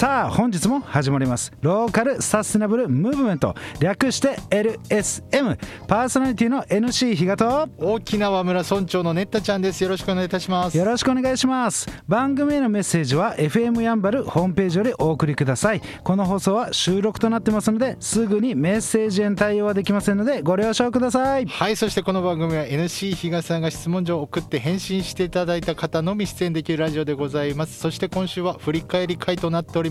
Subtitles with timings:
[0.00, 1.52] さあ本日も始まります。
[1.60, 3.54] ローカルサステナブルムーブメント。
[3.80, 9.82] 略して LSM パーソナリティの NC 比嘉と沖縄村村長のネッタちゃんです。
[9.82, 10.78] よろしくお願いいたします。
[10.78, 11.86] よろしくお願いします。
[12.08, 15.82] 番組へのメッセージは FM やんばるホームページよりお送りください。
[16.02, 21.44] この放送は収録となってますのですぐにメッセージへの対応はできませんのでご了承ください。
[21.44, 27.78] はいそしてこの番組は NC 比嘉さんが質問状を送って返信していただいた方のみ出演できるラジオでございます。
[27.78, 29.89] そして今週は振り返り会となっております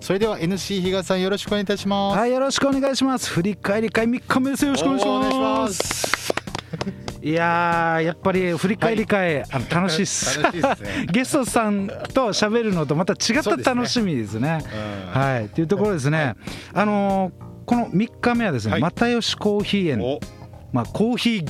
[0.00, 2.18] それでは NC 比嘉さんよろしくお願いいたします。
[2.18, 3.30] はいよろしくお願いします。
[3.30, 4.64] 振り返り会3日目です。
[4.64, 6.34] よろしくお願いします。
[7.22, 10.40] いやーやっぱり振り返り会、あの楽しいっす。
[10.40, 11.06] 楽しいですね。
[11.10, 14.64] ゲストさんと喋るのとまた違った楽しみですね。
[15.14, 15.48] うんはい。
[15.48, 16.36] というところですね、
[16.72, 18.80] あのーこの3日目はですね、はい。
[18.80, 20.18] 又吉コーヒー園、お。
[20.72, 21.48] まあ、コーヒー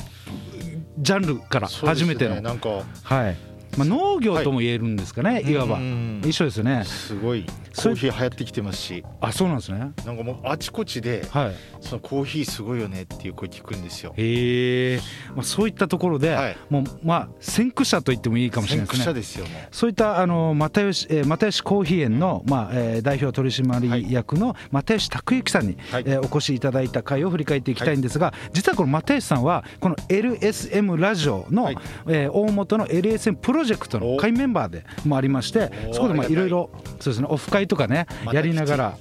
[0.99, 2.69] ジャンルから初めての、なんか。
[3.03, 3.37] はい。
[3.75, 5.77] まあ、農業とも言えるんですかね、い、わば。
[5.77, 6.83] うん一緒ですよね。
[6.85, 9.03] すごいコーヒー流行ってきてますし。
[9.19, 9.79] あそうなんですね。
[10.05, 11.55] なんかもうあちこちではい。
[11.79, 14.13] そのコーヒーすごいよねっていう声聞くんですよ。
[14.17, 14.99] へえ、
[15.35, 16.57] まあ、そういったところで、はい。
[16.69, 19.05] もうまあ先駆者と言ってもいいかもしれない先ですね。
[19.05, 19.67] 駆者ですよもう。
[19.75, 26.03] そういったあの又吉、えー、又吉コーヒー園の、まあえー代表取締役の又吉拓之さんに、はい。
[26.05, 31.77] えーお越しいただいた回を振り返っていきたいんですが、実はこの又吉さんはこの LSM ラジオの、はい。
[32.07, 38.97] えー大元の LSM プロジェクトの会メンバーでもありましておそこでいろいろそうですねオフ会とかねやりながら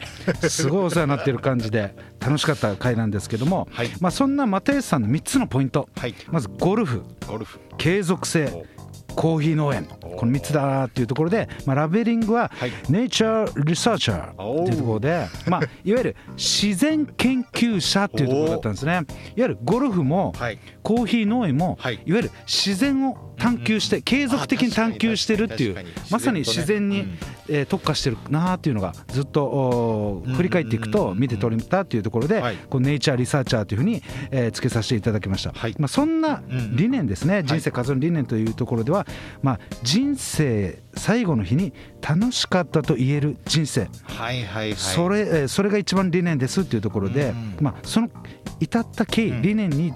[0.48, 3.91] すごいお世話になってる感じで楽しかった回なんですけども、はい。
[4.00, 5.89] まあ、そんな又吉さんの3つのポイント。
[5.97, 6.14] はい。
[6.30, 7.03] まずゴルフ。
[7.27, 7.58] ゴルフ。
[7.78, 8.66] 継続性。
[9.16, 9.88] コーヒー農園。
[10.05, 10.11] お。
[10.11, 12.72] この3つだなっていうところで、まあ、ラベリングははい。
[12.88, 18.92] ネイチャーリサーチャーっていうところで、まあ、いわゆる自然研究者っていうところだったんですね。
[18.92, 19.05] いわ
[19.36, 20.58] ゆるゴルフもはい。
[20.83, 21.94] コーヒー農園もはい。
[21.94, 25.77] いわゆる自然を探求して継続的に探求してるっていう
[26.11, 27.19] まさに自然にうん
[27.50, 32.56] えー特化してるなっていうのがずっと振り返っていくと見て取れたっていうところではい。
[32.56, 35.53] こうネイチャーリサーチャーというふうにえーつけさせていただきました。
[35.53, 35.75] はい。
[35.78, 36.43] まあそんな
[36.75, 37.43] 理念ですね。
[37.44, 39.06] 人生活の理念というところでは
[39.43, 41.72] まあ人生最後の日に
[42.06, 43.88] 楽しかったと言える人生。
[44.05, 44.75] はいはいはい。
[44.75, 47.56] それえーそれが一番理念ですっていうところでうん。
[47.61, 48.09] まあその
[48.61, 49.43] 至った経緯うん。
[49.43, 49.93] 理念に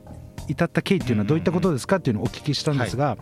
[0.49, 3.17] 至った経緯っていうのはどういったことですかっていうのをお聞きしたんですが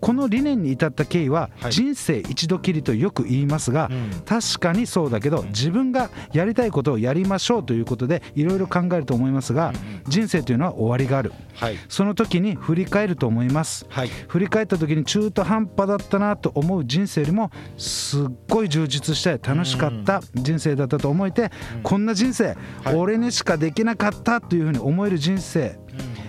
[0.00, 1.72] この理念に至った経緯ははい。
[1.72, 4.10] 人生一度きりとよく言いますがうん。
[4.24, 9.72] 確かにそうだけど自分がやりたいことをやりましょうということでいろいろ考えると思いますが
[10.06, 11.32] 人生というのは終わりがある。
[11.54, 11.76] はい。
[11.88, 13.86] その時に振り返ると思います。
[13.88, 14.08] はい。
[14.28, 21.50] 振り返った時に中途半端だったなと思う人生よりもすっごい充実して楽しかった人生だったと思えて
[21.82, 22.94] こんな人生はい。
[22.94, 25.78] 俺にしかできなかったというふうに思える人生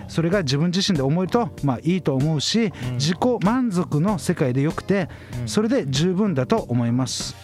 [0.09, 5.07] それが自分自身で思えるとまあいいと思うし自己満足の世界でよくて
[5.45, 7.35] それで十分だと思います。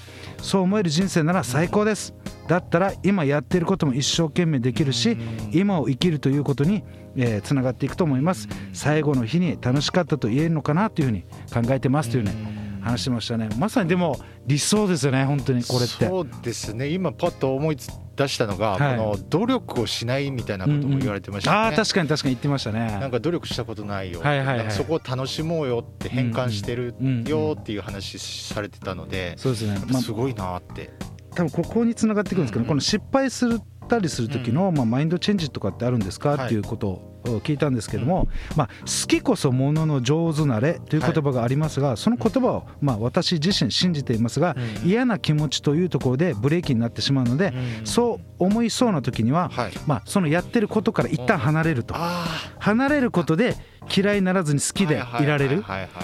[0.42, 2.14] そう思える人生なら最高です。
[2.48, 5.18] だったら今やっていることも一生懸命できるし
[5.52, 6.84] 今を生きるということに
[7.16, 8.48] えーつながっていくと思います。
[8.74, 11.24] 最後の日に楽しかったと言えるのかなというふうに
[11.54, 12.34] 考えてますというね
[12.82, 13.50] 話してましたね。
[13.58, 16.08] まさにでも理想ですよね本当にこれって。
[16.08, 16.90] そうですね。
[16.90, 17.78] 今パッと思い
[18.16, 18.98] 出したのが、はい。
[18.98, 22.80] この努力をしないみたいなことも言われてましたね、ああ確かに確かに言ってましたね。
[23.00, 24.72] なんか努力したことないよ、はいはいはい。
[24.72, 30.92] そこを楽しもうよって変換してるうんうんよっていう話されてたので、そうですね、まあ、すごいなって、
[31.36, 32.70] 多分ここにつながってくるんですけど、うんうん。
[32.70, 36.46] この失敗するたりする時の、まあ、マインドチェンジとかってあるんですか、はい。
[36.46, 44.90] っていうことを聞いたんですけども、まあ、好きこそものの上手なれという言葉がありますが、その言葉を、まあ、私自身信じていますが、うん。
[44.90, 47.86] 嫌な気持ちというところでブレーキになってしまうので、うん。
[47.86, 49.72] そう思いそうな時には、はい。
[49.88, 52.26] まあ、そのやってることから一旦離れると、あ
[52.60, 53.56] 離れることで
[53.96, 55.64] 嫌いにならずに好きでいられる。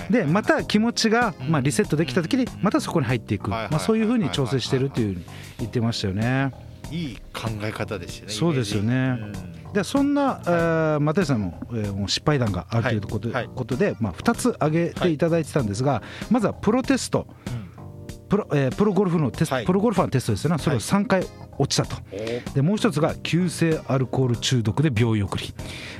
[0.09, 5.25] でまた気持ちが、うんまあ、リセットできた時にまたそこに入っていく、まあ、そういうふうに調整してるっていうふうに
[5.59, 6.51] 言ってましたよね。
[6.91, 9.17] いい考え方ですよねそうですよね。
[9.73, 13.55] でそんな、えー又吉さんの、えー失敗談があるということ,、はいはい。
[13.55, 17.25] ことで、まあ、2つ挙げていただいてたんですが、まずはプロテスト。
[18.29, 19.65] プロ,、えープロゴルフのテスト、はい。
[19.65, 20.57] プロゴルファーのテストですよね。
[20.59, 21.25] それを3回
[21.57, 22.01] 落ちたと。
[22.11, 22.15] う
[22.49, 25.53] んでもう一つが急性アルコール中毒で病院送り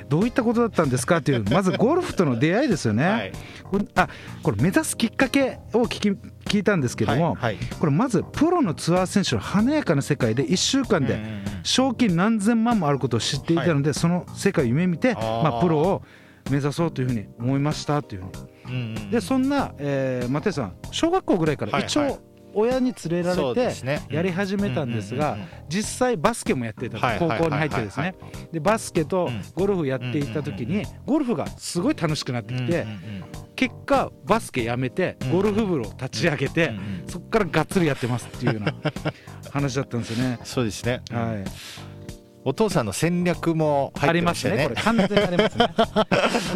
[0.10, 3.32] どういったことだったんですかっていうまずゴルフとの出会いですよね、
[3.96, 4.10] あ
[4.44, 6.18] これ目指すきっかけを聞き
[6.52, 7.66] 聞いたんですけども、はいはい。
[7.80, 11.18] これまずプロのツアー選手の華やかな世界で1週間で
[11.64, 16.02] 賞金何千万もあることを知っていたので、その世界を夢見てまあ、プロを
[16.50, 19.12] 目指そうというふうに思いましたというふうに。
[19.12, 22.16] でそんな、えー、又吉さん小学校ぐらいから一はいはい。
[22.16, 23.76] 応親に連れられて
[24.10, 25.38] やり始めたんですが
[25.70, 28.14] 実際バスケもやっていた高校に入ってですね。
[28.52, 32.86] でバスケとうんゴルフやっていた時にゴルフがすごい楽しくなってきて
[33.62, 35.32] 結果バスケやめてうん。
[35.34, 38.74] ゴルフ部を立ち上げて、うんうんそこからがっつりやってますっていうような
[39.52, 40.40] 話だったんですよね。
[40.46, 41.44] そうですね、はい、
[42.44, 44.76] お父さんの戦略も入ってありまね、ますしたねこれ。
[44.82, 45.68] 完全にありますね。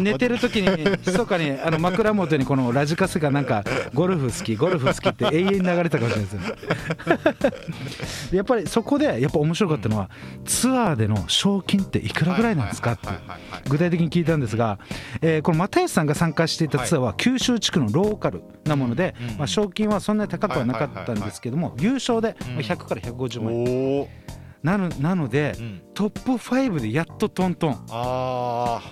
[0.00, 6.40] 寝てる時に密かにあの枕元にこのラジカセがなんかゴルフ好きゴルフ好きって永遠に流れたかもしれないですよ
[8.32, 10.10] でやっぱりそこでやっぱ面白かったのは
[10.44, 13.08] ツアーでの賞金っていくらぐらいなんですかって
[13.68, 14.78] 具体的に聞いたんですが、
[15.22, 18.42] えーこの又吉さんが参加していたツアーは九州地区のローカル。
[18.64, 19.38] なもので、うん。
[19.38, 24.08] まあ、賞金はそんなに高くはなかったんですけども優勝でうんまあ100から150万円
[24.66, 27.72] なのなのでうん、トップ5でやっとトントン。
[27.90, 28.82] あ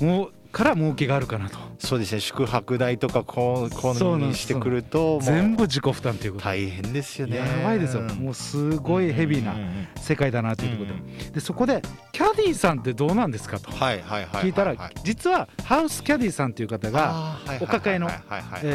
[0.00, 1.58] あもうから儲けがあるかなと。
[1.80, 2.20] そうですね。
[2.20, 6.44] 宿泊代とかこうこそうにしてくると全部自己負担ということ。
[6.44, 7.38] で大変ですよね。
[7.38, 8.02] やばいですよ。
[8.02, 11.06] もうすごいヘビーなうんうんうん世界だなというところうん。
[11.18, 11.82] ででそこで
[12.12, 13.72] キャディーさんってどうなんですかと。
[13.72, 18.08] 聞いたらはい実はハウスキャディーさんという方がお抱えの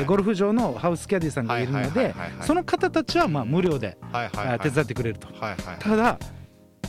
[0.06, 3.98] ゴルフ場のハウスキャディーさんがいるのでその方たちはまあ無料で
[4.62, 5.30] 手伝ってくれると。
[5.80, 6.20] ただ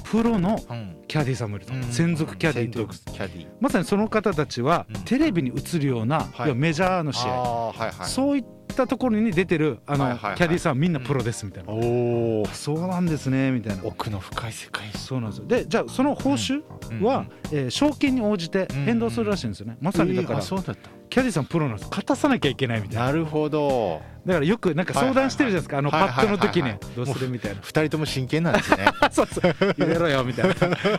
[0.05, 0.97] プロのうん。
[1.08, 1.75] キャディーさんもいると。
[1.75, 1.82] うん。
[1.85, 3.49] 専属キャディーという専属キャディー。
[3.61, 5.00] まさにその方たちはうん。
[5.02, 6.55] テレビに映るようなはい。
[6.55, 7.73] メジャーの試合。
[7.73, 7.93] はい。
[8.06, 11.73] そういったところに出てるあのキャディーさんはみんなプロですみたいな。
[11.73, 13.85] おおそうなんですねみたいな。
[13.85, 14.53] 奥の深い。
[14.53, 15.47] 世界そうなんですよ。
[15.47, 16.62] でじゃあその報酬
[17.03, 20.91] は、えー賞金に応じて変動するらしいんですよね、まさにだから、えーあそうだった。
[21.09, 21.88] キャディーさんプロなんです。
[21.91, 23.06] 勝たさなきゃいけないみたいな。
[23.06, 24.00] なるほど。
[24.25, 27.61] だからよくなんか相談してるじゃないですか、あのパッドの時にどうするみたいな。
[27.62, 28.87] 二人とも真剣なんですね。
[29.11, 29.55] そうそう。
[29.77, 30.55] 入れろよみたいな。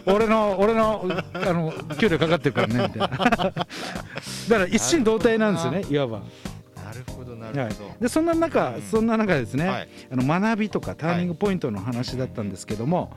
[0.05, 3.17] 俺の俺のあの給料かかってるからねみたいな。
[3.17, 3.17] だ
[3.53, 3.63] か
[4.49, 6.21] ら一心同体なんですよねいわば
[6.91, 8.81] なるほどなはいるほど、でそんな中、うん。
[8.81, 9.89] そんな中ですね、はい。
[10.11, 13.11] あの学びとかターニングポイントの話だったんですけども、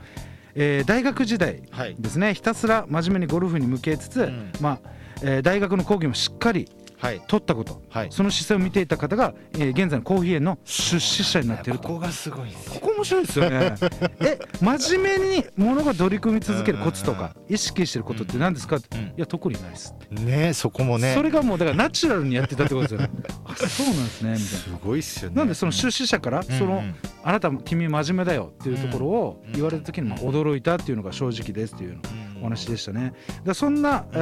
[0.55, 4.51] えー大学時代はいですねひたすら真面目にゴルフに向けつつ、うん。
[4.61, 4.89] まあ
[5.21, 6.84] えー大学の講義もしっかりはい
[7.27, 7.81] 取ったこと。
[7.89, 8.07] はい。
[8.11, 11.87] その姿勢を見ていた方が、えー現在のコーヒー園の出資者になっていると。
[11.87, 13.75] ここがすごいですここ面白いですよね。
[14.21, 18.77] え真面目にものが取り組み続けるコツとか意識してることって何ですか？
[18.77, 19.03] ってうん。
[19.05, 19.93] いや特にないです。
[20.11, 21.13] ねそこもね。
[21.13, 22.99] それがもうだからナチュラルにやってたってことですよ。
[23.01, 23.09] ね
[23.45, 25.35] あそうなんですねみたいすごいっすよね。
[25.35, 26.95] ななんでその出資者からその、うん。
[27.23, 31.95] あなたも君真面目だよっていうところを言われた時にまあ驚いたっていうのが正直ですっていうの。
[31.95, 33.13] うんお話でしたね。
[33.43, 34.17] でそんな、え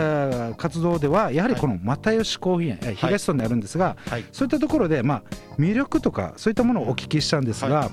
[0.51, 4.25] ー活動ではやはりこの又吉コーヒー園、えー東村にあるんですが、はい。
[4.31, 5.23] そういったところでまあ
[5.59, 7.89] 魅力とかそういったものをお聞きしたんですが、はい。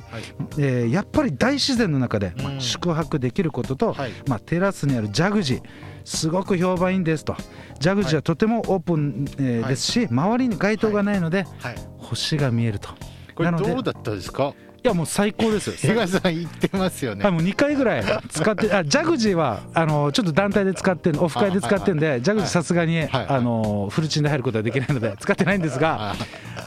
[0.58, 4.12] えーやっぱり大自然の中で、まあうん宿泊できることと、はい。
[4.28, 5.62] まあ、テラスにあるジャグジー
[6.04, 7.34] すごく評判いいんですと。
[7.78, 9.70] ジャグジーはとてもオープン、えーはい。
[9.70, 11.74] ですし周りに街灯がないので、はい。
[11.98, 12.90] 星が見えると。
[13.34, 14.52] これどうだったですか？
[14.82, 15.74] いやもう最高ですよ。
[15.76, 17.22] 東さん言ってますよね。
[17.22, 26.16] はい、もう2回ぐらい使ってあジャグジーはあのちょっと団体で使ってオフ会で使ってんで、ジャグジーさすがに、はいあのフルチンで入ることはできないので使ってないんですが、あ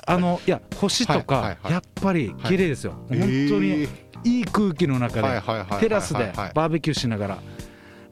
[0.06, 3.88] あのいや星とか、やっぱり綺麗ですよ、えー本当に
[4.26, 5.42] いい空気の中で、
[5.80, 7.38] テラスでバーベキューしながら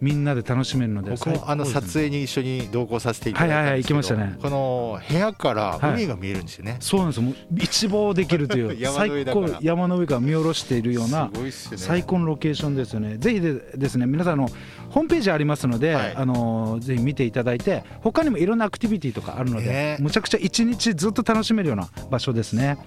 [0.02, 1.12] みんなで楽しめるので。
[1.12, 4.36] 僕もあの撮影に一緒に同行させていただいはいはいはい行きましたね。
[4.42, 7.18] この部屋から海が見えるんですよね、そうなんです。
[7.18, 11.30] よもう一望できるという 山の上最高山の上から見下ろしているような
[11.78, 13.18] 最高のロケーションですよね。
[13.18, 14.50] ぜひでですね皆さんあの
[14.90, 16.14] ホームページありますので、はい。
[16.16, 19.98] あのぜひ見ていただいて他にもいろんなアクティビティとかあるので、ね。
[20.00, 22.78] むちゃくちゃ一日ずっと楽しめるような場所ですね。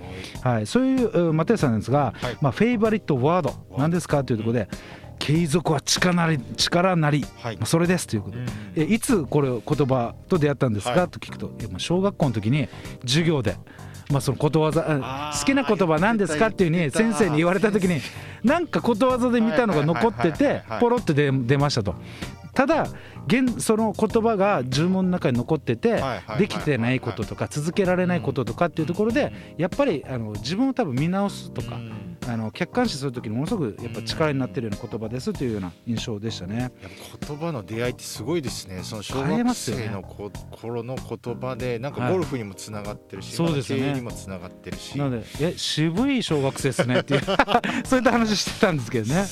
[0.42, 2.37] はい、そういうマテウスさんですが、はい。
[2.40, 4.25] まあフェイバリットワード何ですか？
[4.25, 4.68] というところで、
[5.18, 7.56] 継続は力なり力なり、はい。
[7.56, 8.42] まあそれですということで。
[8.42, 8.49] うん。
[8.76, 11.09] えいつこれ言葉と出会ったんですか、はい。
[11.09, 11.50] と聞くと。
[11.78, 12.68] 小学校の時に
[13.02, 13.56] 授業で、
[14.11, 16.49] まあ、そのことわざ好きな言葉何ですか？
[16.49, 18.00] っていうふうに先生に言われた時に
[18.42, 21.94] なんかことわざで見たのが残っててポロって出出ましたと。
[22.54, 22.87] ただ
[23.26, 32.14] 現その言葉が呪文の中に残っててはいはいはいできてないこととか続けられないこととかっていうところでやっぱりあの自分を多分見直すとかうん。
[32.28, 36.73] あの客観視する時にものすごくやっぱ力になってるような言葉ですというような印象でしたね。
[37.26, 38.82] 言葉の出会いってすごいですね。
[38.82, 42.12] その小学生のこ頃の言葉でなんかはい。
[42.12, 43.84] ゴルフにもつながってるし、そうですよね。
[43.84, 44.99] 経営にもつながってるし。
[44.99, 47.20] なのでえ渋い小学生ですねっていう
[47.84, 49.25] そういった話してたんですけどね。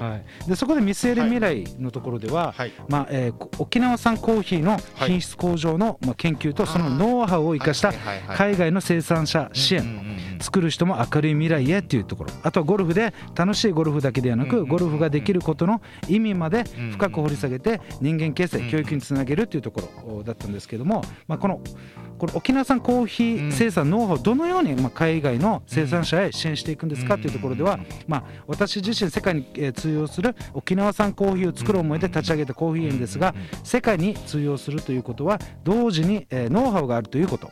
[0.00, 2.72] はい、でそこで見据える未来のところでは、はい。
[2.88, 7.92] まあえーこ沖縄産コーヒーの品質向上の、まあ、研究とそのノウハウを生かした
[8.36, 10.09] 海外の生産者支援、
[10.40, 12.30] 作る人も明るい未来へっていうところ。
[12.42, 21.60] あとはゴルフで楽しいゴルフだけではなくゴルフができることの意味まで深く掘り下げて人間形成うん教育につなげるっていうところだったんですけども、まあ、この
[22.18, 37.50] これ沖縄産コーヒー生産ノウハウをどのようにまあ海外の生産者へ支援していくんですかというところでは、まあ、私自身世界にえー通用する沖縄産コーヒーを作る思いで立ち上げたコーヒー園ですが世界に通用するということは同時にえーノウハウがあるということ。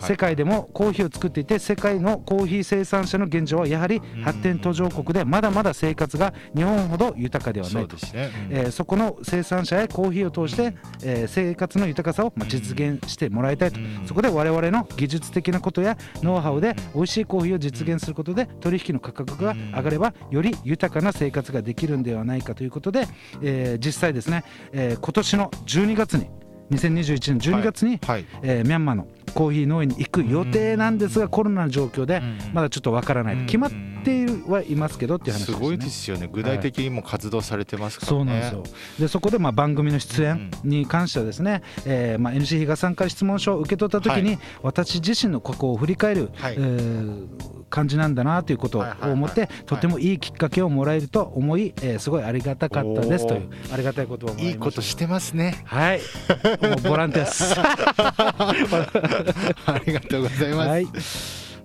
[0.00, 8.06] 世界でもコーヒーを作っていて世界のコーヒー生産者の現状はやはり発展途上国でまだまだ生活が日本ほど豊かではなそいうとで。
[8.06, 14.06] すね、うんえーそこの生産者へコーヒーを通して、えー生活の豊かさをまあ実現してもらいたいと、うん。
[14.06, 23.08] そこで我々の技術的なことやノウハウで美味しいコーヒーを実現することで取引の価格が上がればより豊かな生活ができるんではないかということで、
[23.42, 26.30] えー実際ですね、えー今年の12月に
[26.70, 32.20] 2021年12月に、はいえーミャンマーのコーヒー農園に行く予定なんですが、コロナの状況で
[32.52, 33.70] まだちょっとわからない、うん決まっ
[34.02, 35.58] ているはいますけどっていう話ですすね。
[35.60, 36.28] ごいですよね。
[36.32, 38.62] 具体的にも活動されてますからね、そうなんですよ。
[38.98, 46.54] でそこでまあ番組の出演に関してはですね、えーまあ NC 比嘉さんから質問書を受け取った時に、私自身の過去を振り返る、はい。
[46.56, 47.26] えー
[47.70, 49.12] 感じなんだなということをはいはいはい。
[49.12, 55.62] 思って、とてもいいきっかけをもらえると思い、えーすごいありがたかったですというありがたい言葉をもいいことしてますね。
[55.66, 56.00] はい。
[56.62, 57.54] もうボランティアです。
[59.66, 60.68] ありがとうございます。
[60.68, 60.86] はい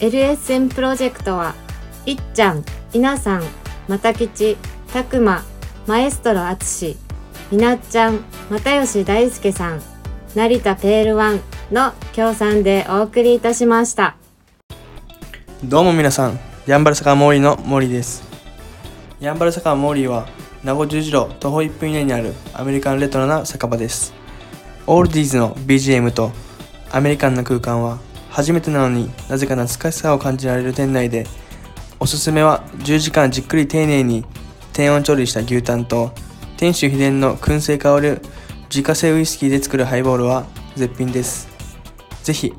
[0.00, 1.54] LSM プロジェクトは
[2.06, 2.64] いっちゃん、
[2.94, 3.42] いなさん、
[3.86, 4.56] またきち、
[4.92, 5.44] たくま、
[5.86, 6.96] マエストロあつし、
[7.52, 9.82] みなっちゃん、又吉大輔さん、
[10.34, 11.40] 成田ペールワン
[11.70, 14.16] の協賛でお送りいたしました。
[15.64, 18.24] どうも皆さん、ヤンバル坂モーリーのモーリーです。
[19.20, 20.26] ヤンバル坂モーリーは、
[20.64, 24.12] 名護十字路徒歩1分以内にあるアメリカンレトロな酒場です。
[24.86, 26.32] オールディーズの BGM と
[26.90, 27.98] アメリカンな空間は、
[28.30, 31.26] 初めてなのになぜか懐かしさを感じられる店内で、
[32.00, 34.24] おすすめは10時間じっくり丁寧に
[34.72, 36.10] 低温調理した牛タンと、
[36.56, 38.22] 店主秘伝の燻製香る
[38.70, 41.49] 自家製ウイスキーで作るハイボールは絶品です。
[42.30, 42.54] ぜひ、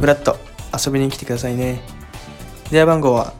[0.00, 0.36] フラッと
[0.76, 1.80] 遊びに来てくださいね。
[2.72, 3.34] 電話番号は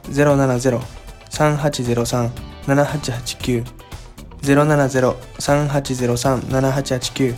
[1.31, 3.65] 070-3803-7889
[4.43, 7.35] 070-3803-7889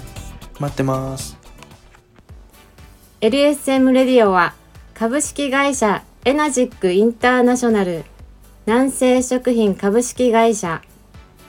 [0.60, 1.36] 待ってます。
[3.22, 4.54] LSM レディオは
[4.94, 8.04] 株式会社エナジックインターナショナル
[8.68, 10.84] 南西食品株式会社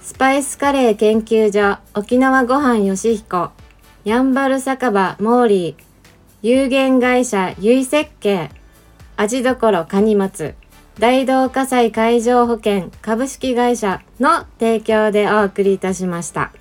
[0.00, 3.50] スパイスカレー研究所沖縄ごはんよしひこ
[4.04, 5.85] やんばる酒場モーリー
[6.48, 8.50] 有限会社ゆい設計
[9.16, 10.54] 味どころかに松
[10.96, 16.52] 大同火災海上保険株式会社の提供でお送りいたしました。